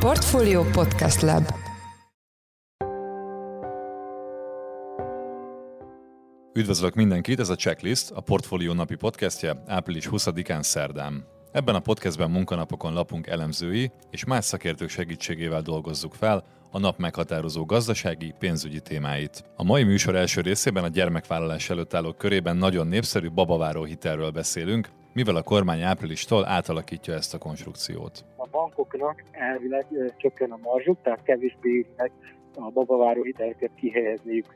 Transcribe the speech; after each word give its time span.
Portfolio 0.00 0.64
Podcast 0.64 1.20
Lab 1.20 1.44
Üdvözlök 6.54 6.94
mindenkit, 6.94 7.40
ez 7.40 7.48
a 7.48 7.54
Checklist, 7.54 8.10
a 8.10 8.20
Portfolio 8.20 8.72
napi 8.72 8.94
podcastje 8.94 9.62
április 9.66 10.08
20-án 10.10 10.62
szerdán. 10.62 11.24
Ebben 11.52 11.74
a 11.74 11.80
podcastben 11.80 12.30
munkanapokon 12.30 12.92
lapunk 12.92 13.26
elemzői 13.26 13.90
és 14.10 14.24
más 14.24 14.44
szakértők 14.44 14.88
segítségével 14.88 15.62
dolgozzuk 15.62 16.14
fel 16.14 16.44
a 16.70 16.78
nap 16.78 16.98
meghatározó 16.98 17.64
gazdasági, 17.64 18.34
pénzügyi 18.38 18.80
témáit. 18.80 19.44
A 19.56 19.64
mai 19.64 19.82
műsor 19.82 20.14
első 20.14 20.40
részében 20.40 20.84
a 20.84 20.88
gyermekvállalás 20.88 21.70
előtt 21.70 21.94
állók 21.94 22.18
körében 22.18 22.56
nagyon 22.56 22.86
népszerű 22.86 23.30
babaváró 23.30 23.84
hitelről 23.84 24.30
beszélünk, 24.30 24.88
mivel 25.12 25.36
a 25.36 25.42
kormány 25.42 25.82
áprilistól 25.82 26.46
átalakítja 26.46 27.14
ezt 27.14 27.34
a 27.34 27.38
konstrukciót. 27.38 28.24
A 28.36 28.48
bankoknak 28.50 29.22
elvileg 29.30 29.86
csökken 30.16 30.50
a 30.50 30.58
marzsuk, 30.62 31.02
tehát 31.02 31.22
kevésbé 31.22 31.86
meg 31.96 32.12
a 32.54 32.70
babaváró 32.70 33.22
hiteleket 33.22 33.70
kihelyezniük 33.74 34.46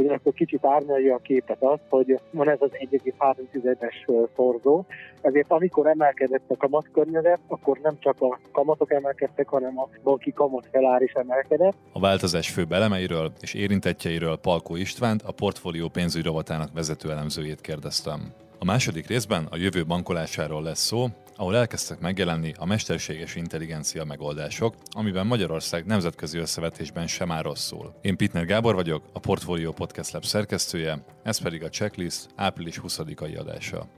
Ugyanakkor 0.00 0.32
kicsit 0.32 0.64
árnyalja 0.64 1.14
a 1.14 1.18
képet 1.18 1.62
az, 1.62 1.78
hogy 1.88 2.20
van 2.30 2.48
ez 2.48 2.58
az 2.60 2.70
1,3-es 2.72 4.28
szorzó, 4.36 4.84
ezért 5.20 5.50
amikor 5.50 5.86
emelkedett 5.86 6.44
a 6.50 6.56
kamatkörnyezet, 6.56 7.40
akkor 7.48 7.78
nem 7.82 7.96
csak 7.98 8.20
a 8.20 8.38
kamatok 8.52 8.92
emelkedtek, 8.92 9.48
hanem 9.48 9.78
a 9.78 9.88
banki 10.02 10.32
kamat 10.32 10.68
felár 10.72 11.02
is 11.02 11.12
emelkedett. 11.12 11.74
A 11.92 12.00
változás 12.00 12.50
fő 12.50 12.66
elemeiről 12.70 13.32
és 13.40 13.54
érintettjeiről 13.54 14.36
Palkó 14.36 14.76
Istvánt, 14.76 15.22
a 15.22 15.32
portfólió 15.32 15.88
pénzügyi 15.88 16.26
rovatának 16.26 16.72
vezető 16.74 17.10
elemzőjét 17.10 17.60
kérdeztem. 17.60 18.20
A 18.62 18.64
második 18.64 19.06
részben 19.06 19.44
a 19.50 19.56
jövő 19.56 19.86
bankolásáról 19.86 20.62
lesz 20.62 20.80
szó, 20.80 21.08
ahol 21.36 21.56
elkezdtek 21.56 21.98
megjelenni 21.98 22.52
a 22.58 22.66
mesterséges 22.66 23.34
intelligencia 23.34 24.04
megoldások, 24.04 24.74
amiben 24.90 25.26
Magyarország 25.26 25.86
nemzetközi 25.86 26.38
összevetésben 26.38 27.06
sem 27.06 27.30
áll 27.30 27.42
rosszul. 27.42 27.94
Én 28.02 28.16
Pitner 28.16 28.44
Gábor 28.44 28.74
vagyok, 28.74 29.04
a 29.12 29.18
Portfolio 29.18 29.72
Podcast 29.72 30.12
Lab 30.12 30.24
szerkesztője, 30.24 31.04
ez 31.22 31.38
pedig 31.38 31.62
a 31.62 31.68
Checklist 31.68 32.28
április 32.36 32.80
20-ai 32.82 33.38
adása. 33.38 33.88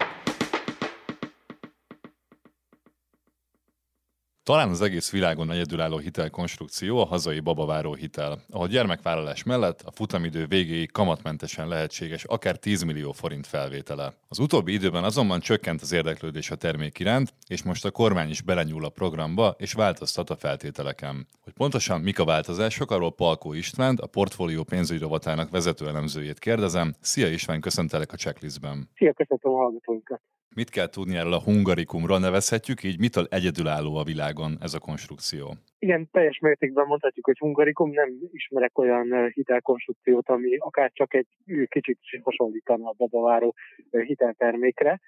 Talán 4.44 4.68
az 4.68 4.80
egész 4.80 5.10
világon 5.10 5.50
egyedülálló 5.50 5.98
hitelkonstrukció 5.98 6.98
a 6.98 7.04
hazai 7.04 7.40
babaváró 7.40 7.94
hitel, 7.94 8.38
ahol 8.50 8.68
gyermekvállalás 8.68 9.42
mellett 9.42 9.80
a 9.80 9.90
futamidő 9.90 10.46
végéig 10.46 10.92
kamatmentesen 10.92 11.68
lehetséges 11.68 12.24
akár 12.24 12.56
10 12.56 12.82
millió 12.82 13.12
forint 13.12 13.46
felvétele. 13.46 14.12
Az 14.28 14.38
utóbbi 14.38 14.72
időben 14.72 15.04
azonban 15.04 15.40
csökkent 15.40 15.80
az 15.80 15.92
érdeklődés 15.92 16.50
a 16.50 16.56
termék 16.56 16.98
iránt, 16.98 17.34
és 17.46 17.62
most 17.62 17.84
a 17.84 17.90
kormány 17.90 18.28
is 18.28 18.40
belenyúl 18.40 18.84
a 18.84 18.88
programba 18.88 19.54
és 19.58 19.72
változtat 19.72 20.30
a 20.30 20.36
feltételeken. 20.36 21.27
Hogy 21.40 21.52
pontosan 21.52 22.00
mik 22.00 22.18
a 22.18 22.24
változások, 22.24 22.90
arról 22.90 23.12
Palkó 23.14 23.52
Istvánt, 23.52 24.00
a 24.00 24.06
portfólió 24.06 24.62
pénzügyi 24.62 25.00
rovatának 25.00 25.50
vezető 25.50 25.88
elemzőjét 25.88 26.38
kérdezem. 26.38 26.94
Szia 27.00 27.28
István, 27.28 27.60
köszöntelek 27.60 28.12
a 28.12 28.16
checklistben. 28.16 28.88
Szia, 28.94 29.12
köszöntöm 29.12 29.52
a 29.52 29.56
hallgatóinkat. 29.56 30.20
Mit 30.55 30.70
kell 30.70 30.89
tudni 30.89 31.17
erről 31.17 31.33
a 31.33 31.41
hungarikumról, 31.41 32.19
nevezhetjük 32.19 32.83
így, 32.83 32.98
mitől 32.98 33.27
egyedülálló 33.31 33.97
a 33.97 34.05
világon 34.05 34.58
ez 34.61 34.75
a 34.75 34.78
konstrukció? 34.78 35.56
Igen, 35.84 36.08
teljes 36.11 36.38
mértékben 36.38 36.86
mondhatjuk, 36.86 37.27
hogy 37.27 37.38
hungarikum, 37.38 37.91
nem 37.91 38.08
ismerek 38.33 38.78
olyan 38.78 39.30
hitelkonstrukciót, 39.33 40.28
ami 40.28 40.56
akár 40.56 40.91
csak 40.92 41.14
egy 41.14 41.27
kicsit 41.69 41.98
hasonlítana 42.22 42.89
a 42.89 42.94
babaváró 42.97 43.55
hiteltermékre. 43.91 45.00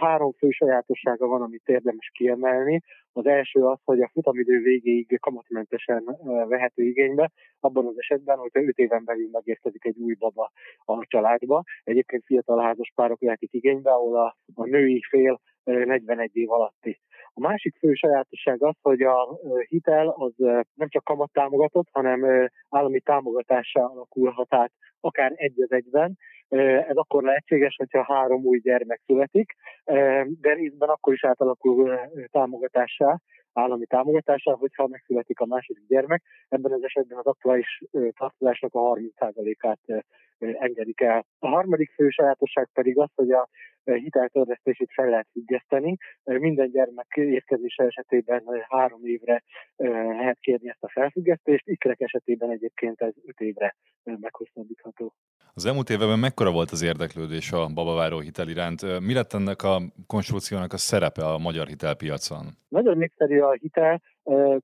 Három 0.00 0.32
fő 0.32 0.50
sajátossága 0.50 1.26
van, 1.26 1.42
amit 1.42 1.68
érdemes 1.68 2.10
kiemelni. 2.14 2.80
Az 3.12 3.26
első 3.26 3.60
az, 3.60 3.78
hogy 3.84 4.00
a 4.00 4.10
futamidő 4.12 4.58
végéig 4.58 5.18
kamatmentesen 5.20 6.04
vehető 6.48 6.82
igénybe, 6.82 7.30
abban 7.60 7.86
az 7.86 7.98
esetben, 7.98 8.36
hogyha 8.38 8.62
5 8.62 8.78
éven 8.78 9.04
belül 9.04 9.28
megérkezik 9.32 9.84
egy 9.84 9.96
új 9.98 10.14
baba 10.14 10.50
a 10.84 11.04
családba. 11.06 11.62
Egyébként 11.82 12.24
fiatal 12.24 12.62
házas 12.62 12.92
párok 12.94 13.20
vehetik 13.20 13.52
igénybe, 13.52 13.90
ahol 13.90 14.16
a, 14.16 14.36
a 14.54 14.64
női 14.64 15.02
fél 15.08 15.40
41 15.64 16.30
év 16.32 16.50
alatti. 16.50 17.00
A 17.36 17.40
másik 17.40 17.76
fő 17.76 17.92
sajátosság 17.92 18.62
az, 18.62 18.74
hogy 18.82 19.02
a 19.02 19.38
hitel 19.68 20.08
az 20.08 20.32
nem 20.74 20.88
csak 20.88 21.04
kamat 21.04 21.32
támogatott, 21.32 21.88
hanem 21.92 22.48
állami 22.68 23.00
támogatással 23.00 23.84
alakulhat 23.84 24.54
át 24.54 24.72
akár 25.00 25.32
egy 25.34 25.62
az 25.62 25.72
egyben. 25.72 26.18
Ez 26.88 26.96
akkor 26.96 27.22
lehetséges, 27.22 27.76
hogyha 27.76 28.04
három 28.04 28.44
új 28.44 28.58
gyermek 28.58 29.00
születik, 29.06 29.54
de 30.40 30.52
részben 30.54 30.88
akkor 30.88 31.12
is 31.12 31.24
átalakul 31.24 31.98
támogatássá, 32.30 33.20
állami 33.52 33.86
támogatással, 33.86 34.54
hogyha 34.54 34.86
megszületik 34.86 35.40
a 35.40 35.46
második 35.46 35.86
gyermek. 35.86 36.22
Ebben 36.48 36.72
az 36.72 36.84
esetben 36.84 37.18
az 37.18 37.26
aktuális 37.26 37.82
tartozásnak 37.90 38.74
a 38.74 38.94
30%-át 38.94 40.04
engedik 40.38 41.00
el. 41.00 41.24
A 41.38 41.48
harmadik 41.48 41.90
fő 41.90 42.08
sajátosság 42.08 42.68
pedig 42.72 42.98
az, 42.98 43.10
hogy 43.14 43.30
a 43.30 43.48
hiteltörlesztését 43.84 44.90
fel 44.92 45.08
lehet 45.08 45.28
függeszteni. 45.32 45.96
Minden 46.24 46.70
gyermek 46.70 47.06
érkezése 47.14 47.84
esetében 47.84 48.42
három 48.68 49.04
évre 49.04 49.42
lehet 50.18 50.38
kérni 50.40 50.68
ezt 50.68 50.82
a 50.84 50.90
felfüggesztést, 50.90 51.68
ikrek 51.68 52.00
esetében 52.00 52.50
egyébként 52.50 53.00
ez 53.00 53.12
öt 53.26 53.40
évre 53.40 53.76
meghosszabbítható. 54.02 55.14
Az 55.54 55.66
elmúlt 55.66 55.90
években 55.90 56.18
mekkora 56.18 56.52
volt 56.52 56.70
az 56.70 56.82
érdeklődés 56.82 57.52
a 57.52 57.66
babaváró 57.74 58.18
hitel 58.18 58.48
iránt? 58.48 59.00
Mi 59.00 59.14
lett 59.14 59.32
ennek 59.32 59.62
a 59.62 59.80
konstrukciónak 60.06 60.72
a 60.72 60.76
szerepe 60.76 61.24
a 61.24 61.38
magyar 61.38 61.66
hitelpiacon? 61.66 62.46
Nagyon 62.68 62.96
népszerű 62.98 63.38
a 63.38 63.52
hitel, 63.52 64.02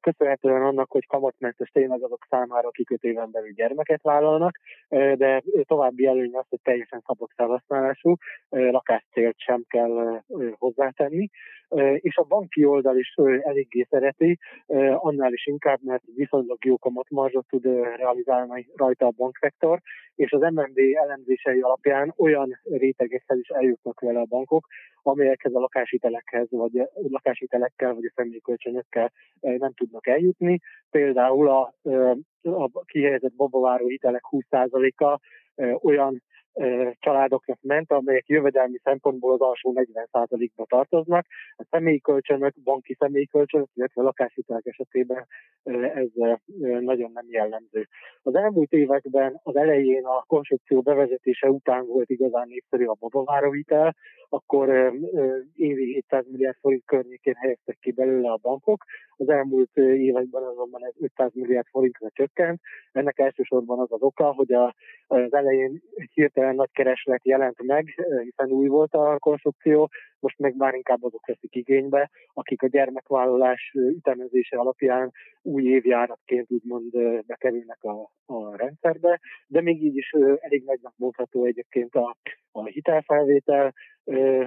köszönhetően 0.01 0.63
annak, 0.63 0.91
hogy 0.91 1.07
kamatmentes 1.07 1.71
tényleg 1.71 2.03
azok 2.03 2.27
számára, 2.31 2.69
akik 2.69 2.91
öt 2.91 3.03
éven 3.03 3.31
belül 3.31 3.53
gyermeket 3.53 4.03
vállalnak, 4.03 4.61
de 4.89 5.43
további 5.63 6.07
előny 6.07 6.35
az, 6.35 6.45
hogy 6.49 6.61
teljesen 6.63 7.03
szabott 7.07 7.31
felhasználású, 7.35 8.17
lakáscélt 8.49 9.39
sem 9.39 9.65
kell 9.69 10.23
hozzátenni, 10.59 11.31
és 11.95 12.17
a 12.17 12.25
banki 12.29 12.65
oldal 12.65 12.97
is 12.97 13.15
eléggé 13.43 13.87
szereti, 13.91 14.39
annál 14.95 15.33
is 15.33 15.47
inkább, 15.47 15.79
mert 15.83 16.03
viszonylag 16.15 16.65
jó 16.65 16.79
kamatmarzsot 16.79 17.47
tud 17.49 17.65
realizálni 17.97 18.69
rajta 18.77 19.07
a 19.07 19.13
bankszektor, 19.17 19.81
és 20.15 20.33
az 20.33 20.41
MNB 20.41 20.79
elemzései 20.95 21.61
alapján 21.61 22.15
olyan 22.17 22.61
rétegekhez 22.63 23.39
is 23.39 23.49
eljutnak 23.49 24.01
vele 24.01 24.21
a 24.21 24.25
bankok, 24.25 24.67
amelyekhez 25.03 25.55
a 25.55 25.61
lakáshitelekhez, 25.61 26.47
vagy 26.51 26.83
lakáshitelekkel, 26.95 27.95
vagy 27.95 28.05
a 28.05 28.13
személykölcsönökkel 28.15 29.13
nem 29.41 29.73
tudnak 29.73 30.07
eljutni. 30.07 30.61
Például 30.91 31.49
a, 31.49 31.75
a 32.43 32.85
kihelyezett 32.85 33.35
babaváró 33.35 33.87
hitelek 33.87 34.23
20%-a 34.31 35.21
olyan 35.83 36.23
családoknak 36.99 37.59
ment, 37.61 37.93
amelyek 37.93 38.29
jövedelmi 38.29 38.79
szempontból 38.83 39.33
az 39.33 39.41
alsó 39.41 39.73
40%-ba 39.77 40.65
tartoznak. 40.69 41.27
A 41.57 41.67
személyi 41.71 42.01
kölcsönök, 42.01 42.55
banki 42.63 42.97
személyi 42.99 43.27
kölcsönök, 43.27 43.69
illetve 43.75 44.03
lakáshitelek 44.03 44.67
esetében 44.67 45.27
ez 45.95 46.09
nagyon 46.81 47.11
nem 47.15 47.27
jellemző. 47.29 47.87
Az 48.23 48.35
elmúlt 48.35 48.73
években 48.73 49.41
az 49.43 49.57
elején 49.57 50.05
a 50.05 50.25
konstrukció 50.27 50.81
bevezetése 50.81 51.49
után 51.49 51.87
volt 51.87 52.11
igazán 52.11 52.49
népszerű 52.49 52.85
a 52.85 52.97
babaváróhitel, 52.99 53.97
akkor 54.33 54.93
évi 55.55 55.93
700 55.93 56.25
milliárd 56.31 56.57
forint 56.61 56.85
környékén 56.85 57.35
helyeztek 57.35 57.79
ki 57.81 57.91
belőle 57.91 58.31
a 58.31 58.39
bankok. 58.43 58.85
Az 59.17 59.29
elmúlt 59.29 59.77
években 59.77 60.43
azonban 60.43 60.85
ez 60.85 60.93
500 61.01 61.31
milliárd 61.35 61.67
forintra 61.67 62.09
csökkent. 62.13 62.61
Ennek 62.93 63.19
elsősorban 63.19 63.79
az 63.79 63.93
az 63.93 64.03
oka, 64.03 64.33
hogy 64.33 64.53
a, 64.53 64.75
az 65.07 65.33
elején 65.33 65.83
hirtelen 66.15 66.55
nagy 66.55 66.71
kereslet 66.73 67.25
jelent 67.25 67.63
meg, 67.63 67.85
hiszen 68.23 68.51
új 68.51 68.67
volt 68.67 68.95
a 68.95 69.19
konstrukció, 69.19 69.91
most 70.21 70.39
meg 70.39 70.57
már 70.57 70.75
inkább 70.75 71.05
azok 71.05 71.27
veszik 71.27 71.55
igénybe, 71.55 72.11
akik 72.33 72.63
a 72.63 72.69
gyermekvállalás 72.69 73.73
ütemezése 73.75 74.57
alapján 74.57 75.13
új 75.43 75.63
évjáratként 75.63 76.51
úgymond 76.51 76.91
bekerülnek 77.27 77.83
a, 77.83 78.11
a 78.27 78.57
rendszerbe, 78.57 79.21
de 79.47 79.61
még 79.61 79.83
így 79.83 79.97
is 79.97 80.13
elég 80.41 80.65
nagynak 80.65 80.93
mondható 80.97 81.45
egyébként 81.45 81.95
a, 81.95 82.17
a 82.53 82.65
hitelfelvétel, 82.65 83.75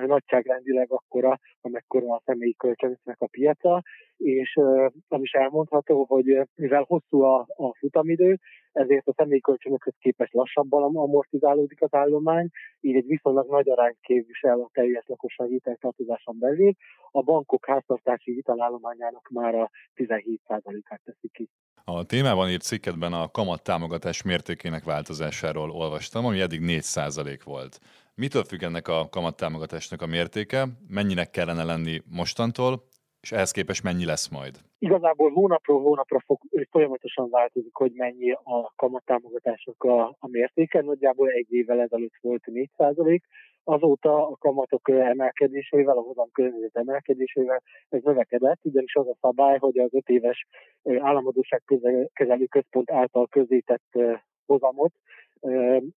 nagyságrendileg 0.06 0.92
akkora, 0.92 1.40
amekkora 1.62 2.14
a 2.14 2.22
személyi 2.26 2.56
kölcsönöknek 2.56 3.22
a 3.22 3.28
piaca, 3.28 3.84
és 4.18 4.60
az 5.08 5.22
is 5.22 5.32
elmondható, 5.32 6.06
hogy 6.06 6.48
mivel 6.56 6.84
hosszú 6.88 7.22
a, 7.22 7.40
a 7.56 7.76
futamidő, 7.80 8.40
ezért 8.72 9.08
a 9.08 9.14
személyi 9.18 9.40
kölcsönökhöz 9.40 9.94
képest 10.00 10.34
lassabban 10.34 10.96
amortizálódik 10.96 11.82
az 11.82 11.94
állomány, 11.94 12.50
így 12.80 12.96
egy 12.96 13.06
viszonylag 13.06 13.50
nagy 13.50 13.70
arányt 13.70 13.98
képvisel 14.02 14.60
a 14.60 14.70
teljes 14.74 15.04
lakosság 15.08 15.48
hiteltartozáson 15.48 16.40
belül. 16.40 16.74
A 17.12 17.22
bankok 17.22 17.66
háztartási 17.66 18.34
hitelállományának 18.34 19.30
már 19.30 19.56
a 19.56 19.70
17%-át 19.96 21.02
teszi 21.04 21.30
ki. 21.32 21.50
A 21.86 22.06
témában 22.06 22.50
írt 22.50 22.62
cikketben 22.62 23.14
a 23.14 23.28
kamat 23.28 23.64
támogatás 23.64 24.24
mértékének 24.24 24.84
változásáról 24.84 25.70
olvastam, 25.72 26.26
ami 26.26 26.40
eddig 26.40 26.60
4% 26.64 27.40
volt. 27.44 27.80
Mitől 28.16 28.44
függ 28.44 28.64
ennek 28.64 28.88
a 28.88 29.08
kamattámogatásnak 29.10 30.02
a 30.02 30.06
mértéke? 30.06 30.66
Mennyinek 30.88 31.30
kellene 31.30 31.64
lenni 31.64 32.02
mostantól? 32.10 32.84
És 33.22 33.32
ehhez 33.32 33.52
képest 33.52 33.84
mennyi 33.84 34.06
lesz 34.06 34.30
majd? 34.30 34.60
Igazából 34.80 35.32
hónapról 35.32 35.82
hónapra 35.82 36.20
fog, 36.26 36.40
folyamatosan 36.70 37.30
változik, 37.30 37.76
hogy 37.76 37.92
mennyi 37.96 38.32
a 38.32 38.74
kamattámogatások 38.76 39.84
a, 39.84 40.04
a 40.20 40.28
mértéke. 40.28 40.82
Nagyjából 40.82 41.30
egy 41.30 41.48
évvel 41.50 41.82
ezelőtt 41.82 42.18
volt 42.22 42.44
4% 42.46 43.20
Azóta 43.66 44.28
a 44.28 44.36
kamatok 44.40 44.90
emelkedésével, 44.90 45.98
a 45.98 46.02
hozam 46.02 46.30
környezet 46.32 46.76
emelkedésével 46.76 47.62
ez 47.90 48.02
növekedett, 48.04 48.60
ugyanis 48.62 48.96
az 48.96 49.08
a 49.08 49.18
szabály, 49.22 49.58
hogy 49.58 49.78
az 49.78 49.94
öt 49.94 50.08
éves 50.10 50.48
államadóságkezelő 50.84 52.46
központ 52.50 52.92
által 52.92 53.28
közzétett 53.28 54.00
hozamot 54.46 54.92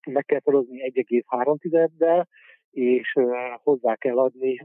meg 0.06 0.24
kell 0.24 0.40
szorozni 0.40 0.92
1,3-del, 0.94 2.26
és 2.76 3.14
hozzá 3.62 3.94
kell 3.94 4.18
adni 4.18 4.60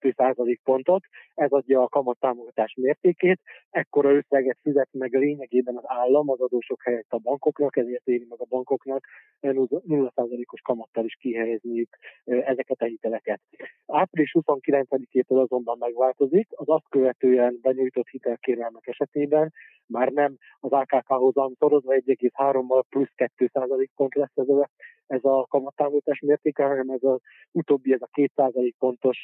2% 0.00 0.58
pontot, 0.64 1.02
ez 1.34 1.50
adja 1.50 1.82
a 1.82 1.88
kamattámogatás 1.88 2.74
mértékét, 2.76 3.40
ekkora 3.70 4.12
összeget 4.12 4.58
fizet 4.62 4.88
meg 4.92 5.12
lényegében 5.14 5.76
az 5.76 5.84
állam 5.86 6.30
az 6.30 6.40
adósok 6.40 6.82
helyett 6.82 7.12
a 7.12 7.18
bankoknak, 7.18 7.76
ezért 7.76 8.06
éri 8.06 8.26
meg 8.28 8.40
a 8.40 8.46
bankoknak 8.48 9.04
0%-os 9.40 10.60
kamattal 10.60 11.04
is 11.04 11.14
kihelyezniük 11.14 11.96
ezeket 12.24 12.80
a 12.80 12.84
hiteleket. 12.84 13.40
Április 13.86 14.34
29-től 14.38 15.42
azonban 15.42 15.76
megváltozik, 15.78 16.48
az 16.50 16.68
azt 16.68 16.88
követően 16.88 17.58
benyújtott 17.62 18.08
hitelkérelmek 18.08 18.86
esetében 18.86 19.52
már 19.86 20.08
nem 20.08 20.36
az 20.60 20.70
AKK 20.72 21.06
hozam 21.06 21.52
szorozva 21.58 21.94
1,3-mal 21.94 22.82
plusz 22.88 23.12
2% 23.16 23.88
pont 23.96 24.14
lesz 24.14 24.32
ez 24.34 24.48
a, 24.48 24.68
ez 25.06 25.24
a 25.24 25.46
kamattámogatás 25.48 26.20
mértéke, 26.20 26.64
hanem 26.64 26.88
ez 26.88 27.02
az 27.02 27.20
utóbbi, 27.54 27.92
ez 27.92 28.02
a 28.02 28.08
2% 28.12 28.72
pontos 28.78 29.22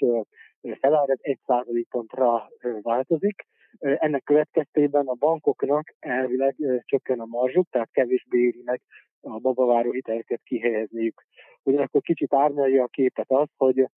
felár, 0.80 1.08
ez 1.08 1.18
1% 1.46 1.84
pontra 1.90 2.50
változik. 2.82 3.46
Ennek 3.78 4.22
következtében 4.22 5.06
a 5.06 5.14
bankoknak 5.14 5.94
elvileg 5.98 6.56
csökken 6.84 7.20
a 7.20 7.24
marzsuk, 7.24 7.68
tehát 7.70 7.90
kevésbé 7.92 8.38
éri 8.38 8.62
meg 8.64 8.80
a 9.20 9.38
babaváró 9.38 9.90
hiteleket 9.90 10.40
kihelyezniük. 10.44 11.24
Ugyanakkor 11.62 12.00
kicsit 12.00 12.34
árnyalja 12.34 12.82
a 12.82 12.88
képet 12.88 13.30
az, 13.30 13.48
hogy 13.56 13.88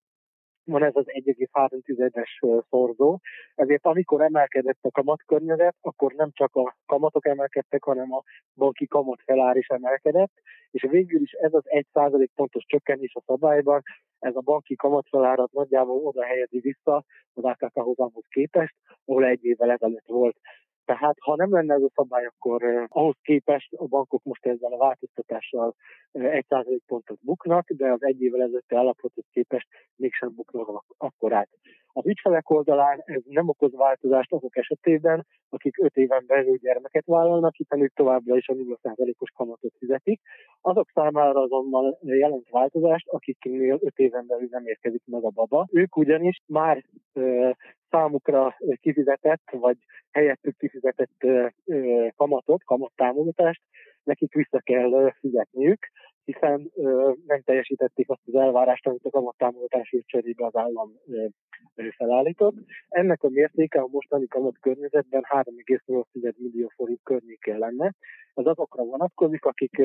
van 0.65 0.83
ez 0.83 0.95
az 0.95 1.05
1,3-es 1.07 2.63
szorzó, 2.69 3.19
ezért 3.55 3.85
amikor 3.85 4.21
emelkedett 4.21 4.77
a 4.81 4.91
kamatkörnyezet, 4.91 5.75
akkor 5.81 6.13
nem 6.13 6.29
csak 6.31 6.55
a 6.55 6.75
kamatok 6.85 7.27
emelkedtek, 7.27 7.83
hanem 7.83 8.13
a 8.13 8.23
banki 8.55 8.87
kamat 8.87 9.21
felár 9.25 9.55
is 9.55 9.67
emelkedett, 9.67 10.31
és 10.71 10.85
végül 10.89 11.21
is 11.21 11.31
ez 11.31 11.53
az 11.53 11.63
1% 11.93 12.27
pontos 12.35 12.63
csökkenés 12.67 13.15
a 13.15 13.21
szabályban, 13.25 13.81
ez 14.23 14.35
a 14.35 14.41
banki 14.41 14.75
kamatfelárat 14.75 15.51
nagyjából 15.51 16.05
oda 16.05 16.23
helyezi 16.23 16.59
vissza 16.59 17.05
az 17.33 17.43
AKK 17.43 17.73
hozamhoz 17.73 18.25
képest, 18.29 18.75
ahol 19.05 19.25
egy 19.25 19.43
évvel 19.45 19.71
ezelőtt 19.71 20.07
volt. 20.07 20.37
Tehát 20.85 21.15
ha 21.19 21.35
nem 21.35 21.53
lenne 21.53 21.73
ez 21.73 21.81
a 21.81 21.91
szabály, 21.95 22.25
akkor 22.25 22.63
uh, 22.63 22.83
ahhoz 22.87 23.15
képest 23.21 23.73
a 23.73 23.87
bankok 23.87 24.23
most 24.23 24.45
ezzel 24.45 24.73
a 24.73 24.77
változtatással 24.77 25.75
uh, 26.11 26.23
1% 26.49 26.79
pontot 26.87 27.19
buknak, 27.21 27.69
de 27.69 27.91
az 27.91 28.03
egy 28.03 28.21
évvel 28.21 28.41
ezelőtti 28.41 28.75
állapothoz 28.75 29.25
képest 29.31 29.67
mégsem 29.95 30.33
buknak 30.35 30.83
akkorát. 30.97 31.49
Az 31.95 32.05
ügyfelek 32.07 32.49
oldalán 32.49 33.01
ez 33.05 33.21
nem 33.25 33.49
okoz 33.49 33.75
változást 33.75 34.33
azok 34.33 34.57
esetében, 34.57 35.25
akik 35.49 35.83
5 35.83 35.95
éven 35.95 36.23
belül 36.27 36.57
gyermeket 36.57 37.05
vállalnak, 37.05 37.55
hiszen 37.55 37.81
ők 37.81 37.93
továbbra 37.93 38.37
is 38.37 38.47
a 38.47 38.53
0%-os 38.53 39.31
kamatot 39.35 39.73
fizetik. 39.77 40.21
Azok 40.61 40.89
számára 40.93 41.41
azonban 41.41 41.97
jelent 42.01 42.49
változást, 42.49 43.07
akiknél 43.07 43.77
5 43.81 43.97
éven 43.97 44.25
belül 44.27 44.47
nem 44.51 44.65
érkezik 44.65 45.01
meg 45.05 45.23
a 45.23 45.29
baba. 45.29 45.67
Ők 45.71 45.97
ugyanis 45.97 46.41
már 46.47 46.83
számukra 47.93 48.57
kifizetett, 48.81 49.49
vagy 49.51 49.77
helyettük 50.11 50.57
kifizetett 50.57 51.17
kamatot, 52.15 52.63
kamattámogatást, 52.63 53.61
nekik 54.03 54.33
vissza 54.33 54.59
kell 54.59 55.11
fizetniük, 55.19 55.79
hiszen 56.25 56.71
nem 57.25 57.41
teljesítették 57.41 58.09
azt 58.09 58.21
az 58.25 58.35
elvárást, 58.35 58.87
amit 58.87 59.05
a 59.05 59.09
kamattámogatásért 59.09 60.07
cserébe 60.07 60.45
az 60.45 60.55
állam 60.55 60.91
felállított. 61.95 62.55
Ennek 62.89 63.23
a 63.23 63.29
mértéke 63.29 63.79
a 63.79 63.87
mostani 63.91 64.27
kamat 64.27 64.59
környezetben 64.59 65.23
3,8 65.29 66.35
millió 66.37 66.71
forint 66.75 66.99
környékén 67.03 67.57
lenne. 67.57 67.93
Ez 68.33 68.45
azokra 68.45 68.83
vonatkozik, 68.83 69.45
akik 69.45 69.81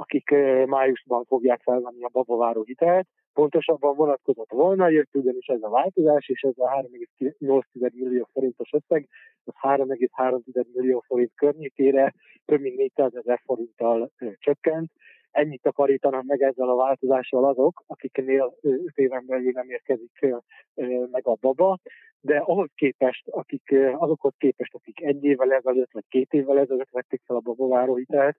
akik 0.00 0.30
májusban 0.66 1.24
fogják 1.24 1.60
felvenni 1.62 2.04
a 2.04 2.08
babaváró 2.12 2.62
hitelt, 2.62 3.06
pontosabban 3.32 3.96
vonatkozott 3.96 4.50
volna, 4.50 4.88
jött 4.88 5.14
ugyanis 5.14 5.46
ez 5.46 5.62
a 5.62 5.68
változás, 5.68 6.28
és 6.28 6.42
ez 6.42 6.58
a 6.58 6.68
3,8 6.68 7.92
millió 7.92 8.28
forintos 8.32 8.70
összeg, 8.72 9.08
az 9.44 9.54
3,3 9.62 10.64
millió 10.72 11.04
forint 11.06 11.32
környékére 11.34 12.14
több 12.44 12.60
mint 12.60 12.76
400 12.76 13.14
ezer 13.14 13.40
forinttal 13.44 14.10
csökkent. 14.38 14.90
Ennyit 15.30 15.62
takarítanak 15.62 16.24
meg 16.24 16.42
ezzel 16.42 16.68
a 16.68 16.76
változással 16.76 17.44
azok, 17.44 17.82
akiknél 17.86 18.54
5 18.60 18.82
éven 18.94 19.24
belül 19.26 19.50
nem 19.52 19.70
érkezik 19.70 20.26
meg 21.10 21.26
a 21.26 21.36
baba, 21.40 21.78
de 22.20 22.36
ahhoz 22.36 22.68
képest, 22.74 23.28
akik, 23.28 23.74
azokhoz 23.96 24.34
képest, 24.38 24.74
akik 24.74 25.02
egy 25.02 25.24
évvel 25.24 25.52
ezelőtt 25.52 25.92
vagy 25.92 26.04
két 26.08 26.32
évvel 26.32 26.58
ezelőtt 26.58 26.90
vették 26.90 27.22
fel 27.26 27.36
a 27.36 27.40
babaváró 27.40 27.96
hitelt, 27.96 28.36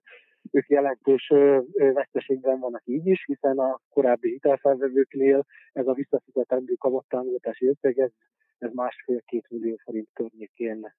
ők 0.50 0.68
jelentős 0.68 1.32
veszteségben 1.74 2.58
vannak 2.58 2.82
így 2.84 3.06
is, 3.06 3.24
hiszen 3.24 3.58
a 3.58 3.80
korábbi 3.90 4.30
hitelfelvevőknél 4.30 5.44
ez 5.72 5.86
a 5.86 5.92
visszafizetendő 5.92 6.74
kamattámogatási 6.74 7.66
összeg, 7.66 7.98
ez, 7.98 8.10
ez 8.58 8.72
másfél-két 8.72 9.46
millió 9.50 9.76
forint 9.84 10.08
környékén 10.12 10.94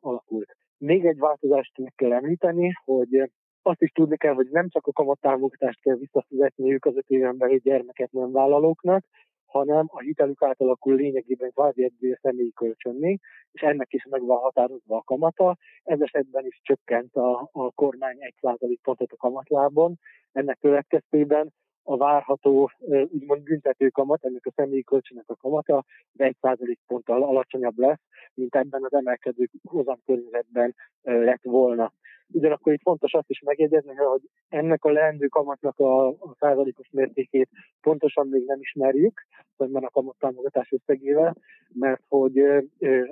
alakult. 0.00 0.56
Még 0.78 1.04
egy 1.04 1.18
változást 1.18 1.78
meg 1.78 1.92
kell 1.96 2.12
említeni, 2.12 2.72
hogy 2.84 3.30
azt 3.66 3.82
is 3.82 3.90
tudni 3.90 4.16
kell, 4.16 4.34
hogy 4.34 4.48
nem 4.50 4.68
csak 4.68 4.86
a 4.86 4.92
kamattámogatást 4.92 5.80
kell 5.80 5.96
visszafizetniük 5.96 6.84
az 6.84 6.96
öt 6.96 7.08
éven 7.08 7.36
belül 7.36 7.58
gyermeket 7.58 8.12
nem 8.12 8.32
vállalóknak, 8.32 9.04
hanem 9.46 9.86
a 9.88 10.00
hitelük 10.00 10.42
átalakul 10.42 10.94
lényegében 10.94 11.50
kvázi 11.50 11.84
egy 11.84 12.18
személyi 12.22 12.52
kölcsönné, 12.52 13.18
és 13.52 13.60
ennek 13.60 13.92
is 13.92 14.06
meg 14.10 14.22
van 14.22 14.38
határozva 14.38 14.96
a 14.96 15.02
kamata. 15.02 15.56
Ez 15.82 16.00
esetben 16.00 16.46
is 16.46 16.60
csökkent 16.62 17.14
a, 17.14 17.48
a 17.52 17.70
kormány 17.70 18.16
1% 18.42 18.76
pontot 18.82 19.12
a 19.12 19.16
kamatlábon. 19.16 19.94
Ennek 20.32 20.58
következtében 20.60 21.52
a 21.82 21.96
várható 21.96 22.70
úgymond 23.08 23.42
büntető 23.42 23.88
kamat, 23.88 24.24
ennek 24.24 24.46
a 24.46 24.52
személyi 24.56 24.82
kölcsönnek 24.82 25.28
a 25.28 25.36
kamata, 25.36 25.84
de 26.12 26.34
1% 26.40 26.76
ponttal 26.86 27.22
alacsonyabb 27.22 27.78
lesz, 27.78 28.00
mint 28.34 28.54
ebben 28.54 28.84
az 28.84 28.94
emelkedő 28.94 29.48
hozamkörnyezetben 29.62 30.74
lett 31.02 31.42
volna. 31.42 31.92
Ugyanakkor 32.32 32.72
itt 32.72 32.82
fontos 32.82 33.12
azt 33.12 33.30
is 33.30 33.40
megjegyezni, 33.40 33.94
hogy 33.94 34.20
ennek 34.48 34.84
a 34.84 34.90
leendő 34.90 35.26
kamatnak 35.26 35.78
a, 35.78 36.06
a 36.08 36.34
százalékos 36.38 36.88
mértékét 36.90 37.48
pontosan 37.80 38.28
még 38.28 38.44
nem 38.46 38.60
ismerjük, 38.60 39.26
szemben 39.56 39.84
a 39.84 39.90
kamat 39.90 40.16
támogatás 40.18 40.72
összegével, 40.72 41.36
mert 41.74 42.02
hogy 42.08 42.38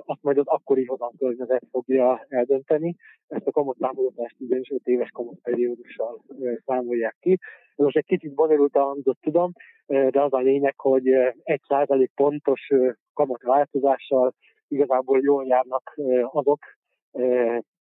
azt 0.05 0.21
majd 0.21 0.37
az 0.37 0.47
akkori 0.47 0.85
hozamkörnyezet 0.85 1.63
fogja 1.71 2.25
eldönteni. 2.29 2.95
Ezt 3.27 3.47
a 3.47 3.51
kamat 3.51 3.77
támogatást 3.79 4.35
ugyanis 4.39 4.69
5 4.69 4.87
éves 4.87 5.09
kamatperiódussal 5.09 6.23
számolják 6.65 7.15
ki. 7.19 7.39
Ez 7.75 7.83
most 7.83 7.97
egy 7.97 8.05
kicsit 8.05 8.33
bonyolultan 8.33 8.83
hangzott, 8.83 9.21
tudom, 9.21 9.51
de 9.85 10.21
az 10.21 10.33
a 10.33 10.39
lényeg, 10.39 10.79
hogy 10.79 11.07
egy 11.43 11.61
százalék 11.67 12.11
pontos 12.15 12.71
kamatváltozással 13.13 14.33
igazából 14.67 15.19
jól 15.21 15.45
járnak 15.45 15.99
azok, 16.31 16.59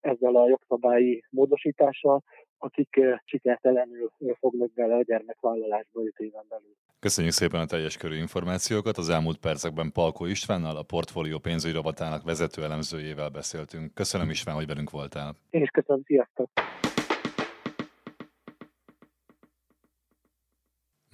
ezzel 0.04 0.36
a 0.36 0.48
jogszabályi 0.48 1.24
módosítással, 1.30 2.22
akik 2.58 3.00
sikertelenül 3.24 4.10
fognak 4.38 4.72
bele 4.72 4.94
a 4.94 5.02
gyermekvállalásba 5.02 6.00
5 6.02 6.14
éven 6.16 6.44
belül. 6.48 6.76
Köszönjük 6.98 7.32
szépen 7.32 7.60
a 7.60 7.66
teljes 7.66 7.96
körű 7.96 8.16
információkat. 8.16 8.96
Az 8.96 9.08
elmúlt 9.08 9.38
percekben 9.38 9.92
Palkó 9.92 10.24
Istvánnal, 10.24 10.76
a 10.76 10.82
portfólió 10.82 11.38
pénzügyi 11.38 11.74
rovatának 11.74 12.24
vezető 12.24 12.62
elemzőjével 12.62 13.28
beszéltünk. 13.28 13.94
Köszönöm 13.94 14.30
István, 14.30 14.54
hogy 14.54 14.66
velünk 14.66 14.90
voltál. 14.90 15.34
Én 15.50 15.62
is 15.62 15.70
köszönöm, 15.70 16.02
sziasztok! 16.06 16.50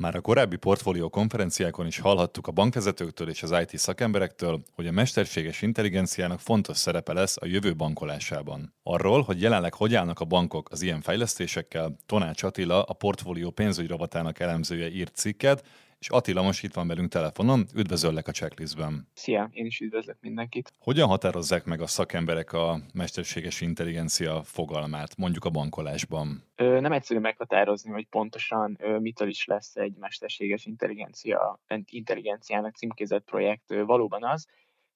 Már 0.01 0.15
a 0.15 0.21
korábbi 0.21 0.57
portfólió 0.57 1.09
konferenciákon 1.09 1.87
is 1.87 1.99
hallhattuk 1.99 2.47
a 2.47 2.53
bankvezetőktől 2.53 3.29
és 3.29 3.43
az 3.43 3.55
IT 3.61 3.79
szakemberektől, 3.79 4.63
hogy 4.75 4.87
a 4.87 4.93
mesterséges 4.93 5.63
intelligenciának 5.63 6.41
fontos 6.41 6.77
szerepe 6.77 7.13
lesz 7.13 7.37
a 7.41 7.47
jövő 7.47 7.75
bankolásában. 7.77 8.75
Arról, 8.83 9.23
hogy 9.23 9.41
jelenleg 9.41 9.75
hogy 9.75 9.95
állnak 9.95 10.21
a 10.21 10.25
bankok 10.25 10.71
az 10.71 10.83
ilyen 10.83 11.01
fejlesztésekkel, 11.01 11.97
Tonács 12.07 12.43
Attila, 12.43 12.83
a 12.83 12.93
portfólió 12.93 13.51
pénzügyi 13.51 13.89
rovatának 13.89 14.41
elemzője 14.41 14.91
írt 14.91 15.15
cikket, 15.15 15.65
és 16.01 16.09
Attila 16.09 16.43
most 16.43 16.63
itt 16.63 16.75
van 16.75 16.87
velünk 16.87 17.11
telefonon, 17.11 17.67
üdvözöllek 17.75 18.29
a 18.29 18.33
checklistben. 18.33 19.09
Szia, 19.15 19.49
én 19.53 19.67
is 19.67 19.81
üdvözlök 19.81 20.17
mindenkit. 20.21 20.73
Hogyan 20.79 21.09
határozzák 21.09 21.65
meg 21.65 21.81
a 21.81 21.87
szakemberek 21.87 22.53
a 22.53 22.81
mesterséges 22.95 23.61
intelligencia 23.61 24.43
fogalmát, 24.43 25.17
mondjuk 25.17 25.45
a 25.45 25.51
bankolásban? 25.51 26.45
Ö, 26.57 26.81
nem 26.81 26.93
egyszerű 26.93 27.21
meghatározni, 27.21 27.91
hogy 27.91 28.07
pontosan 28.07 28.77
ö, 28.81 28.99
mitől 28.99 29.29
is 29.29 29.45
lesz 29.45 29.77
egy 29.77 29.97
mesterséges 29.99 30.67
intelligencia, 30.67 31.61
intelligenciának 31.85 32.77
címkézett 32.77 33.25
projekt 33.25 33.71
ö, 33.71 33.85
valóban 33.85 34.25
az, 34.25 34.47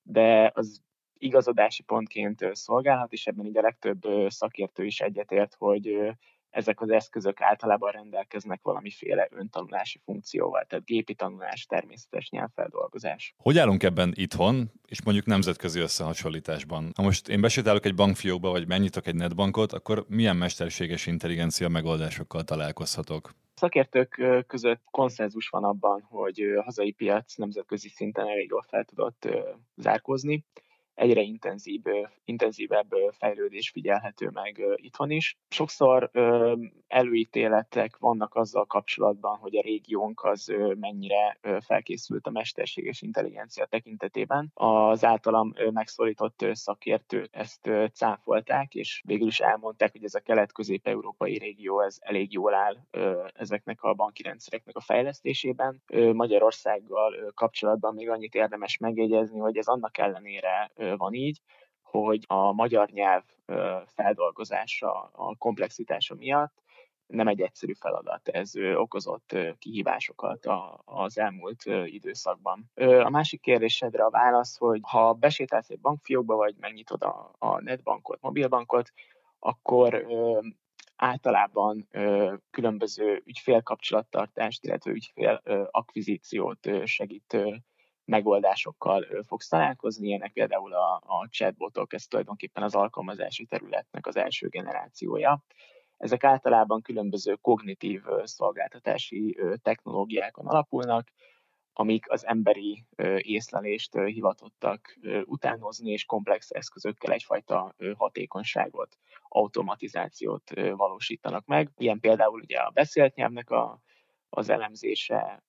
de 0.02 0.50
az 0.54 0.82
igazodási 1.18 1.82
pontként 1.82 2.48
szolgálhat, 2.52 3.12
és 3.12 3.26
ebben 3.26 3.46
így 3.46 3.56
a 3.56 3.62
legtöbb 3.62 4.00
szakértő 4.28 4.84
is 4.84 5.00
egyetért, 5.00 5.54
hogy 5.58 6.14
ezek 6.54 6.80
az 6.80 6.90
eszközök 6.90 7.40
általában 7.40 7.90
rendelkeznek 7.90 8.60
valamiféle 8.62 9.28
öntanulási 9.30 10.00
funkcióval, 10.04 10.64
tehát 10.64 10.84
gépi 10.84 11.14
tanulás, 11.14 11.66
természetes 11.66 12.30
nyelvfeldolgozás. 12.30 13.34
Hogy 13.36 13.58
állunk 13.58 13.82
ebben 13.82 14.12
itthon, 14.14 14.70
és 14.86 15.02
mondjuk 15.02 15.26
nemzetközi 15.26 15.80
összehasonlításban? 15.80 16.90
Ha 16.96 17.02
most 17.02 17.28
én 17.28 17.40
besétálok 17.40 17.84
egy 17.84 17.94
bankfiókba, 17.94 18.50
vagy 18.50 18.66
megnyitok 18.66 19.06
egy 19.06 19.14
netbankot, 19.14 19.72
akkor 19.72 20.04
milyen 20.08 20.36
mesterséges 20.36 21.06
intelligencia 21.06 21.68
megoldásokkal 21.68 22.44
találkozhatok? 22.44 23.34
Szakértők 23.54 24.22
között 24.46 24.80
konszenzus 24.90 25.48
van 25.48 25.64
abban, 25.64 26.02
hogy 26.02 26.40
a 26.40 26.62
hazai 26.62 26.92
piac 26.92 27.36
nemzetközi 27.36 27.88
szinten 27.88 28.28
elég 28.28 28.48
jól 28.48 28.64
fel 28.68 28.84
tudott 28.84 29.28
zárkózni 29.76 30.44
egyre 30.94 31.20
intenzív, 31.20 31.82
intenzívebb 32.24 32.94
fejlődés 33.10 33.70
figyelhető 33.70 34.30
meg 34.32 34.62
itthon 34.76 35.10
is. 35.10 35.36
Sokszor 35.48 36.10
előítéletek 36.86 37.96
vannak 37.96 38.34
azzal 38.34 38.64
kapcsolatban, 38.64 39.38
hogy 39.38 39.56
a 39.56 39.62
régiónk 39.62 40.24
az 40.24 40.54
mennyire 40.80 41.38
felkészült 41.60 42.26
a 42.26 42.30
mesterséges 42.30 43.02
intelligencia 43.02 43.66
tekintetében. 43.66 44.50
Az 44.54 45.04
általam 45.04 45.52
megszólított 45.72 46.46
szakértő 46.52 47.28
ezt 47.30 47.70
cáfolták, 47.92 48.74
és 48.74 49.02
végül 49.06 49.26
is 49.26 49.40
elmondták, 49.40 49.92
hogy 49.92 50.04
ez 50.04 50.14
a 50.14 50.20
kelet-közép-európai 50.20 51.38
régió 51.38 51.80
ez 51.80 51.96
elég 52.00 52.32
jól 52.32 52.54
áll 52.54 52.76
ezeknek 53.34 53.82
a 53.82 53.94
banki 53.94 54.22
rendszereknek 54.22 54.76
a 54.76 54.80
fejlesztésében. 54.80 55.82
Magyarországgal 56.12 57.32
kapcsolatban 57.34 57.94
még 57.94 58.08
annyit 58.10 58.34
érdemes 58.34 58.76
megjegyezni, 58.78 59.38
hogy 59.38 59.56
ez 59.56 59.66
annak 59.66 59.98
ellenére 59.98 60.70
van 60.96 61.12
így, 61.12 61.40
hogy 61.82 62.24
a 62.26 62.52
magyar 62.52 62.88
nyelv 62.88 63.22
feldolgozása, 63.86 65.10
a 65.12 65.34
komplexitása 65.38 66.14
miatt 66.14 66.62
nem 67.06 67.28
egy 67.28 67.40
egyszerű 67.40 67.72
feladat. 67.72 68.28
Ez 68.28 68.52
okozott 68.74 69.36
kihívásokat 69.58 70.46
az 70.84 71.18
elmúlt 71.18 71.62
időszakban. 71.84 72.70
A 73.02 73.10
másik 73.10 73.40
kérdésedre 73.40 74.04
a 74.04 74.10
válasz, 74.10 74.58
hogy 74.58 74.80
ha 74.82 75.12
besétálsz 75.12 75.70
egy 75.70 75.80
bankfiókba, 75.80 76.34
vagy 76.34 76.54
megnyitod 76.60 77.02
a, 77.38 77.60
netbankot, 77.60 78.20
mobilbankot, 78.20 78.92
akkor 79.38 80.06
általában 80.96 81.88
különböző 82.50 83.22
ügyfélkapcsolattartást, 83.24 84.64
illetve 84.64 84.90
ügyfél 84.90 85.42
akvizíciót 85.70 86.68
segít 86.84 87.36
megoldásokkal 88.04 89.06
fogsz 89.26 89.48
találkozni, 89.48 90.06
ilyenek 90.06 90.32
például 90.32 90.72
a, 90.72 90.94
a 90.94 91.28
chatbotok, 91.30 91.92
ez 91.92 92.06
tulajdonképpen 92.06 92.62
az 92.62 92.74
alkalmazási 92.74 93.44
területnek 93.46 94.06
az 94.06 94.16
első 94.16 94.48
generációja. 94.48 95.44
Ezek 95.96 96.24
általában 96.24 96.82
különböző 96.82 97.34
kognitív 97.34 98.02
szolgáltatási 98.22 99.38
technológiákon 99.62 100.46
alapulnak, 100.46 101.08
amik 101.72 102.10
az 102.10 102.26
emberi 102.26 102.84
észlelést 103.18 103.98
hivatottak 103.98 104.98
utánozni, 105.24 105.90
és 105.90 106.04
komplex 106.04 106.50
eszközökkel 106.50 107.12
egyfajta 107.12 107.74
hatékonyságot, 107.96 108.96
automatizációt 109.28 110.50
valósítanak 110.54 111.46
meg. 111.46 111.70
Ilyen 111.76 112.00
például 112.00 112.40
ugye 112.40 112.58
a 112.58 112.70
beszélt 112.70 113.14
nyelvnek 113.14 113.50
a 113.50 113.80
az 114.36 114.48
elemzése, 114.48 115.42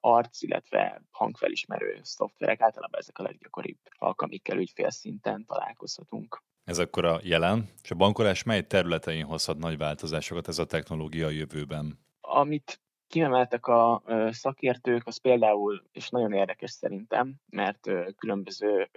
arc, 0.00 0.42
illetve 0.42 1.02
hangfelismerő 1.10 2.00
szoftverek, 2.02 2.60
általában 2.60 3.00
ezek 3.00 3.18
a 3.18 3.22
leggyakoribb 3.22 3.78
amikkel 3.98 4.58
ügyfélszinten 4.58 5.44
találkozhatunk. 5.44 6.42
Ez 6.64 6.78
akkor 6.78 7.04
a 7.04 7.20
jelen, 7.22 7.68
és 7.82 7.90
a 7.90 7.94
bankolás 7.94 8.42
mely 8.42 8.66
területein 8.66 9.24
hozhat 9.24 9.58
nagy 9.58 9.78
változásokat 9.78 10.48
ez 10.48 10.58
a 10.58 10.66
technológia 10.66 11.26
a 11.26 11.30
jövőben? 11.30 11.98
Amit 12.20 12.80
kiemeltek 13.06 13.66
a 13.66 14.02
szakértők, 14.30 15.06
az 15.06 15.20
például, 15.20 15.82
és 15.92 16.08
nagyon 16.08 16.32
érdekes 16.32 16.70
szerintem, 16.70 17.34
mert 17.50 17.90
különböző 18.16 18.90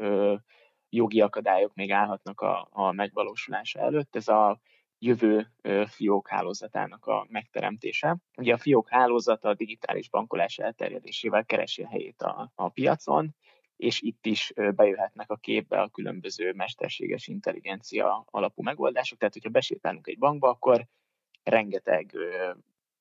jogi 0.90 1.22
akadályok 1.22 1.74
még 1.74 1.92
állhatnak 1.92 2.42
a, 2.42 2.68
a 2.72 2.92
megvalósulása 2.92 3.80
előtt. 3.80 4.16
Ez 4.16 4.28
a 4.28 4.60
jövő 5.06 5.48
fiók 5.88 6.28
hálózatának 6.28 7.06
a 7.06 7.26
megteremtése. 7.30 8.18
Ugye 8.38 8.54
a 8.54 8.58
fiók 8.58 8.90
hálózata 8.90 9.50
a 9.50 9.54
digitális 9.54 10.10
bankolás 10.10 10.58
elterjedésével 10.58 11.46
keresi 11.46 11.82
a 11.82 11.88
helyét 11.88 12.22
a, 12.22 12.52
a 12.56 12.70
piacon, 12.70 13.36
és 13.78 14.02
itt 14.02 14.26
is 14.26 14.54
bejöhetnek 14.76 15.32
a 15.32 15.36
képbe 15.36 15.82
a 15.82 15.90
különböző 15.90 16.54
mesterséges 16.54 17.28
intelligencia 17.28 18.26
alapú 18.30 18.64
megoldások. 18.64 19.18
Tehát, 19.18 19.34
hogyha 19.34 19.50
besétálunk 19.50 20.08
egy 20.08 20.18
bankba, 20.18 20.50
akkor 20.50 20.88
rengeteg 21.44 22.12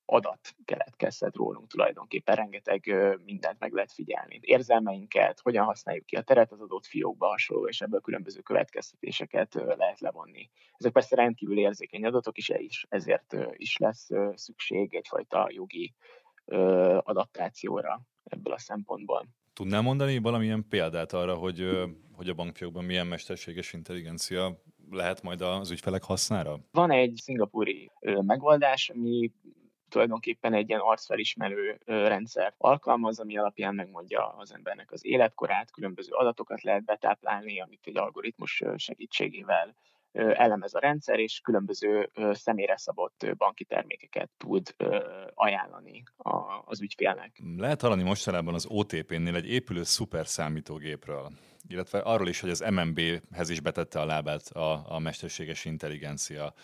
adat 0.07 0.55
keletkezhet 0.65 1.35
rólunk 1.35 1.69
tulajdonképpen, 1.69 2.35
rengeteg 2.35 2.95
mindent 3.25 3.59
meg 3.59 3.73
lehet 3.73 3.93
figyelni. 3.93 4.39
Érzelmeinket, 4.43 5.41
hogyan 5.41 5.65
használjuk 5.65 6.07
ki 6.07 6.17
a 6.17 6.23
teret 6.23 6.53
az 6.53 6.61
adott 6.61 6.87
fiókba 6.87 7.27
hasonló, 7.27 7.69
és 7.69 7.81
ebből 7.81 8.01
különböző 8.01 8.41
következtetéseket 8.41 9.55
lehet 9.55 10.01
levonni. 10.01 10.51
Ezek 10.77 10.93
persze 10.93 11.17
rendkívül 11.17 11.59
érzékeny 11.59 12.05
adatok, 12.05 12.39
és 12.39 12.87
ezért 12.89 13.37
is 13.57 13.77
lesz 13.77 14.09
szükség 14.35 14.95
egyfajta 14.95 15.49
jogi 15.51 15.95
adaptációra 16.99 18.01
ebből 18.25 18.53
a 18.53 18.59
szempontból. 18.59 19.27
Tudnál 19.53 19.83
mondani 19.83 20.19
valamilyen 20.19 20.69
példát 20.69 21.13
arra, 21.13 21.35
hogy, 21.35 21.71
hogy 22.13 22.29
a 22.29 22.35
bankfiókban 22.35 22.85
milyen 22.85 23.07
mesterséges 23.07 23.73
intelligencia 23.73 24.63
lehet 24.91 25.23
majd 25.23 25.41
az 25.41 25.71
ügyfelek 25.71 26.03
hasznára? 26.03 26.59
Van 26.71 26.91
egy 26.91 27.21
szingapúri 27.23 27.91
megoldás, 28.01 28.91
ami 28.91 29.33
tulajdonképpen 29.95 30.55
egy 30.55 30.69
ilyen 30.69 30.81
arcfelismerő 30.81 31.81
rendszer 31.85 32.55
alkalmaz, 32.59 33.19
ami 33.21 33.39
alapján 33.39 33.75
megmondja 33.75 34.29
az 34.29 34.55
embernek 34.55 34.93
az 34.93 35.07
életkorát, 35.07 35.71
különböző 35.71 36.13
adatokat 36.13 36.63
lehet 36.63 36.85
betáplálni, 36.85 37.61
amit 37.61 37.81
egy 37.85 37.97
algoritmus 37.97 38.63
segítségével 38.77 39.75
elemez 40.13 40.75
a 40.75 40.79
rendszer, 40.79 41.19
és 41.19 41.41
különböző 41.41 42.11
személyre 42.33 42.77
szabott 42.77 43.27
banki 43.37 43.65
termékeket 43.65 44.31
tud 44.37 44.75
ajánlani 45.35 46.03
az 46.65 46.81
ügyfélnek. 46.81 47.43
Lehet 47.57 47.81
hallani 47.81 48.03
mostanában 48.03 48.55
az 48.55 48.67
OTP-nél 48.69 49.35
egy 49.35 49.51
épülő 49.51 49.83
szuper 49.83 50.27
számítógépről, 50.27 51.31
illetve 51.69 51.99
arról 51.99 52.29
is, 52.29 52.41
hogy 52.41 52.51
az 52.51 52.65
MNB-hez 52.71 53.51
is 53.51 53.61
betette 53.61 54.01
a 54.01 54.05
lábát 54.05 54.49
a, 54.49 54.95
a 54.95 54.99
mesterséges 54.99 55.65
intelligencia. 55.65 56.55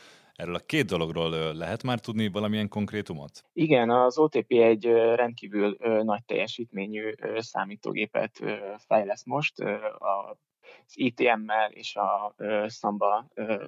Erről 0.41 0.55
a 0.55 0.67
két 0.67 0.87
dologról 0.87 1.55
lehet 1.55 1.83
már 1.83 2.01
tudni 2.01 2.29
valamilyen 2.29 2.69
konkrétumot? 2.69 3.45
Igen, 3.53 3.91
az 3.91 4.19
OTP 4.19 4.53
egy 4.53 4.85
rendkívül 5.15 5.77
nagy 6.03 6.25
teljesítményű 6.25 7.13
számítógépet 7.37 8.41
fejleszt 8.87 9.27
most. 9.27 9.61
Az 9.99 10.93
ITM-mel 10.95 11.71
és 11.71 11.97
a 11.97 12.35
Samba 12.69 13.27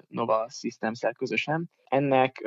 Nova 0.09 0.49
Systems-el 0.51 1.13
közösen. 1.13 1.71
Ennek 1.85 2.43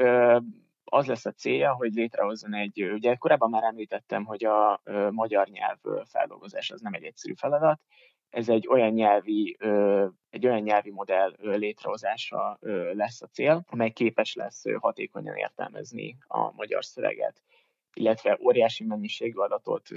az 0.84 1.08
lesz 1.08 1.26
a 1.26 1.32
célja, 1.32 1.74
hogy 1.74 1.94
létrehozzon 1.94 2.54
egy, 2.54 2.84
ugye 2.84 3.16
korábban 3.16 3.50
már 3.50 3.64
említettem, 3.64 4.26
hogy 4.26 4.46
a 4.46 4.82
magyar 5.12 5.48
nyelv 5.48 5.78
feldolgozás 6.06 6.72
az 6.72 6.82
nem 6.82 6.94
egy 6.94 7.04
egyszerű 7.04 7.34
feladat, 7.36 7.82
ez 8.36 8.50
egy 8.50 8.68
olyan 8.68 8.92
nyelvi, 8.92 9.58
egy 10.30 10.46
olyan 10.46 10.62
nyelvi 10.62 10.92
modell 10.92 11.36
létrehozása 11.40 12.58
lesz 12.94 13.22
a 13.22 13.28
cél, 13.28 13.64
amely 13.70 13.92
képes 13.92 14.34
lesz 14.34 14.64
hatékonyan 14.80 15.36
értelmezni 15.36 16.18
a 16.28 16.52
magyar 16.52 16.86
szöveget, 16.86 17.42
illetve 17.94 18.40
óriási 18.44 18.84
mennyiségű 18.84 19.38
adatot 19.38 19.88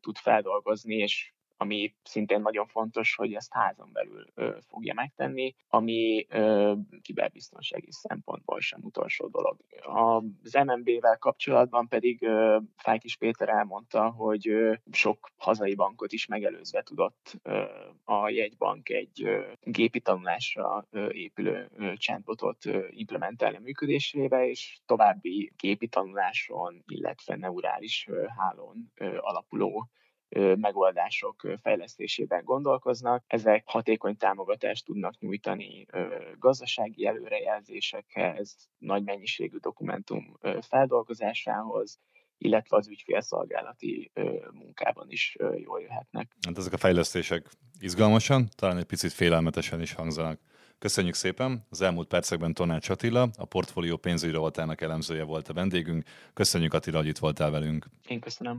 tud 0.00 0.16
feldolgozni, 0.16 0.94
és 0.94 1.32
ami 1.56 1.94
szintén 2.02 2.40
nagyon 2.40 2.66
fontos, 2.66 3.14
hogy 3.14 3.34
ezt 3.34 3.52
házon 3.52 3.92
belül 3.92 4.26
ö, 4.34 4.56
fogja 4.68 4.94
megtenni, 4.94 5.54
ami 5.68 6.26
ö, 6.28 6.74
kiberbiztonsági 7.02 7.90
szempontból 7.90 8.60
sem 8.60 8.80
utolsó 8.82 9.26
dolog. 9.26 9.56
Az 9.80 10.52
MNB-vel 10.64 11.16
kapcsolatban 11.18 11.88
pedig 11.88 12.22
ö, 12.22 12.58
Fájkis 12.76 13.16
Péter 13.16 13.48
elmondta, 13.48 14.10
hogy 14.10 14.48
ö, 14.48 14.74
sok 14.90 15.30
hazai 15.36 15.74
bankot 15.74 16.12
is 16.12 16.26
megelőzve 16.26 16.82
tudott 16.82 17.34
ö, 17.42 17.64
a 18.04 18.28
jegybank 18.28 18.88
egy 18.88 19.24
ö, 19.24 19.52
gépi 19.62 20.00
tanulásra 20.00 20.86
ö, 20.90 21.10
épülő 21.10 21.70
ö, 21.76 21.94
chatbotot 21.94 22.66
ö, 22.66 22.86
implementálni 22.90 23.56
a 23.56 23.60
működésébe, 23.60 24.48
és 24.48 24.78
további 24.86 25.52
gépi 25.56 25.88
tanuláson, 25.88 26.82
illetve 26.86 27.36
neurális 27.36 28.06
ö, 28.08 28.24
hálón 28.36 28.92
ö, 28.94 29.16
alapuló 29.20 29.90
megoldások 30.56 31.46
fejlesztésében 31.62 32.44
gondolkoznak. 32.44 33.24
Ezek 33.26 33.62
hatékony 33.66 34.16
támogatást 34.16 34.84
tudnak 34.84 35.18
nyújtani 35.18 35.86
gazdasági 36.38 37.06
előrejelzésekhez, 37.06 38.56
nagy 38.78 39.04
mennyiségű 39.04 39.56
dokumentum 39.56 40.38
feldolgozásához, 40.60 41.98
illetve 42.38 42.76
az 42.76 42.88
ügyfélszolgálati 42.88 44.12
munkában 44.52 45.10
is 45.10 45.36
jól 45.56 45.80
jöhetnek. 45.80 46.36
Hát 46.46 46.58
ezek 46.58 46.72
a 46.72 46.76
fejlesztések 46.76 47.48
izgalmasan, 47.78 48.48
talán 48.54 48.76
egy 48.76 48.84
picit 48.84 49.12
félelmetesen 49.12 49.80
is 49.80 49.92
hangzanak. 49.92 50.40
Köszönjük 50.78 51.14
szépen! 51.14 51.66
Az 51.70 51.80
elmúlt 51.80 52.08
percekben 52.08 52.54
Tonát 52.54 52.84
Attila, 52.86 53.28
a 53.38 53.44
portfólió 53.44 53.96
pénzügyi 53.96 54.32
rovatának 54.32 54.80
elemzője 54.80 55.24
volt 55.24 55.48
a 55.48 55.52
vendégünk. 55.52 56.04
Köszönjük 56.34 56.74
Attila, 56.74 56.96
hogy 56.96 57.06
itt 57.06 57.18
voltál 57.18 57.50
velünk. 57.50 57.86
Én 58.08 58.20
köszönöm. 58.20 58.56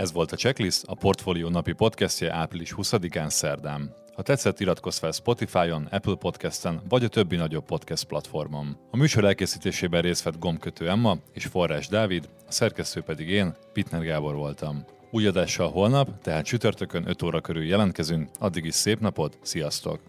Ez 0.00 0.12
volt 0.12 0.32
a 0.32 0.36
Checklist, 0.36 0.82
a 0.86 0.94
Portfolio 0.94 1.48
napi 1.48 1.72
podcastje 1.72 2.32
április 2.32 2.74
20-án 2.76 3.28
szerdán. 3.28 3.94
Ha 4.14 4.22
tetszett, 4.22 4.60
iratkozz 4.60 4.98
fel 4.98 5.12
Spotify-on, 5.12 5.88
Apple 5.90 6.14
Podcast-en, 6.14 6.82
vagy 6.88 7.04
a 7.04 7.08
többi 7.08 7.36
nagyobb 7.36 7.64
podcast 7.64 8.04
platformon. 8.04 8.76
A 8.90 8.96
műsor 8.96 9.24
elkészítésében 9.24 10.02
részt 10.02 10.22
vett 10.22 10.38
gombkötő 10.38 10.88
Emma 10.88 11.16
és 11.32 11.44
Forrás 11.44 11.88
Dávid, 11.88 12.28
a 12.48 12.52
szerkesztő 12.52 13.00
pedig 13.00 13.28
én, 13.28 13.56
Pitner 13.72 14.02
Gábor 14.02 14.34
voltam. 14.34 14.84
Új 15.10 15.26
adással 15.26 15.70
holnap, 15.70 16.22
tehát 16.22 16.44
csütörtökön 16.44 17.08
5 17.08 17.22
óra 17.22 17.40
körül 17.40 17.64
jelentkezünk, 17.64 18.28
addig 18.38 18.64
is 18.64 18.74
szép 18.74 19.00
napot, 19.00 19.38
sziasztok! 19.42 20.00